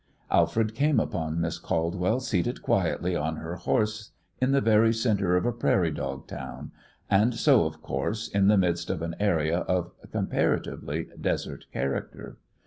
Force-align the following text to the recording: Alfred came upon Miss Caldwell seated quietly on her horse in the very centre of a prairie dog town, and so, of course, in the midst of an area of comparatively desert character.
Alfred 0.31 0.73
came 0.73 0.99
upon 0.99 1.39
Miss 1.39 1.59
Caldwell 1.59 2.19
seated 2.21 2.63
quietly 2.63 3.15
on 3.15 3.35
her 3.35 3.53
horse 3.53 4.13
in 4.41 4.51
the 4.51 4.59
very 4.59 4.91
centre 4.91 5.37
of 5.37 5.45
a 5.45 5.51
prairie 5.51 5.91
dog 5.91 6.25
town, 6.27 6.71
and 7.07 7.35
so, 7.35 7.65
of 7.67 7.83
course, 7.83 8.27
in 8.27 8.47
the 8.47 8.57
midst 8.57 8.89
of 8.89 9.03
an 9.03 9.15
area 9.19 9.59
of 9.59 9.91
comparatively 10.11 11.07
desert 11.19 11.67
character. 11.71 12.39